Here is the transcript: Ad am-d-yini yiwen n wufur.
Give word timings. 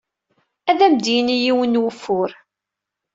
Ad 0.69 0.79
am-d-yini 0.85 1.37
yiwen 1.43 1.71
n 1.77 1.81
wufur. 1.81 2.31